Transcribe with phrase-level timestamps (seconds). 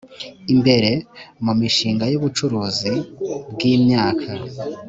[0.53, 0.89] imbere
[1.43, 2.93] mu mishinga y ubucuruzi
[3.53, 4.31] bw imyaka